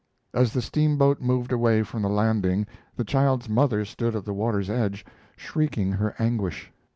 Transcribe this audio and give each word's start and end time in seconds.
As 0.33 0.51
the 0.53 0.63
steamboat 0.63 1.21
moved 1.21 1.51
away 1.51 1.83
from 1.83 2.01
the 2.01 2.09
landing 2.09 2.65
the 2.95 3.03
child's 3.03 3.47
mother 3.47 3.85
stood 3.85 4.15
at 4.15 4.25
the 4.25 4.33
water's 4.33 4.67
edge, 4.67 5.05
shrieking 5.37 5.91
her 5.91 6.15
anguish. 6.17 6.71